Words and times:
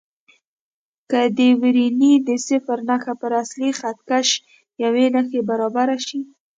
که 1.09 1.21
د 1.37 1.39
ورنیې 1.61 2.13
د 2.27 2.29
صفر 2.47 2.77
نښه 2.89 3.13
پر 3.21 3.31
اصلي 3.43 3.71
خط 3.79 3.99
کش 4.09 4.29
یوې 4.83 5.05
نښې 5.13 5.41
برابره 5.49 5.97
شي. 6.07 6.19